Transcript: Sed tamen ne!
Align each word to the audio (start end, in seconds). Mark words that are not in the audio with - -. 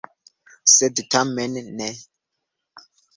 Sed 0.75 1.01
tamen 1.15 1.59
ne! 1.81 1.91